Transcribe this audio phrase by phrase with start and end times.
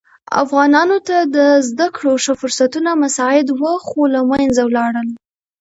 [0.43, 1.37] افغانانو ته د
[1.69, 5.07] زده کړو ښه فرصتونه مساعد وه خو له منځه ولاړل.